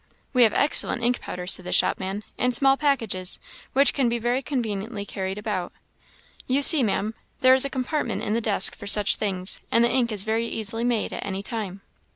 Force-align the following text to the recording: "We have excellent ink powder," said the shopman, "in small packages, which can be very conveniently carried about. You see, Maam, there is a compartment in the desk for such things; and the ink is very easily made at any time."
"We 0.33 0.41
have 0.41 0.53
excellent 0.55 1.03
ink 1.03 1.21
powder," 1.21 1.45
said 1.45 1.63
the 1.63 1.71
shopman, 1.71 2.23
"in 2.35 2.51
small 2.53 2.75
packages, 2.75 3.37
which 3.73 3.93
can 3.93 4.09
be 4.09 4.17
very 4.17 4.41
conveniently 4.41 5.05
carried 5.05 5.37
about. 5.37 5.71
You 6.47 6.63
see, 6.63 6.81
Maam, 6.81 7.13
there 7.41 7.53
is 7.53 7.65
a 7.65 7.69
compartment 7.69 8.23
in 8.23 8.33
the 8.33 8.41
desk 8.41 8.75
for 8.75 8.87
such 8.87 9.17
things; 9.17 9.61
and 9.71 9.85
the 9.85 9.91
ink 9.91 10.11
is 10.11 10.23
very 10.23 10.47
easily 10.47 10.83
made 10.83 11.13
at 11.13 11.23
any 11.23 11.43
time." 11.43 11.81